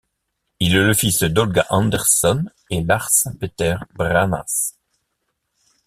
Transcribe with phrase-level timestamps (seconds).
[0.59, 4.73] Il est le fils d'Olga Andersson et Lars Petter Brännäs.